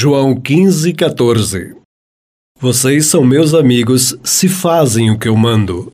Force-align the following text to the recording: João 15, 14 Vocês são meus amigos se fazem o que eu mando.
João 0.00 0.40
15, 0.40 0.92
14 0.92 1.74
Vocês 2.60 3.06
são 3.06 3.24
meus 3.24 3.52
amigos 3.52 4.16
se 4.22 4.48
fazem 4.48 5.10
o 5.10 5.18
que 5.18 5.26
eu 5.26 5.36
mando. 5.36 5.86